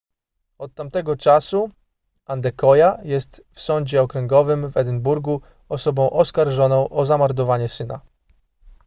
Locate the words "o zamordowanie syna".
6.89-8.01